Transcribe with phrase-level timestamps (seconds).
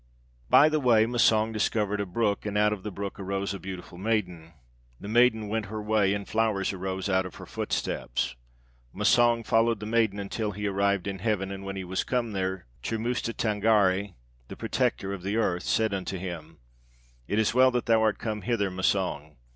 [0.49, 3.99] "By the way Massang discovered a brook, and out of the brook arose a beautiful
[3.99, 4.53] maiden.
[4.99, 8.35] The maiden went her way, and flowers arose out of her footsteps.
[8.93, 12.65] Massang followed the maiden until he arrived in heaven, and when he was come there,
[12.81, 14.15] Churmusta Tângâri
[14.47, 16.57] (the Protector of the Earth) said unto him,
[17.27, 19.35] 'It is well that thou art come hither, Massang.